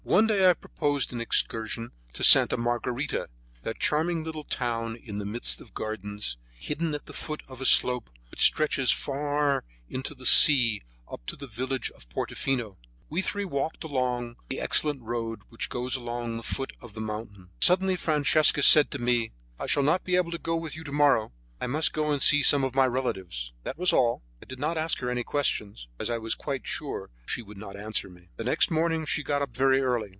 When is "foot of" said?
7.13-7.61, 16.43-16.93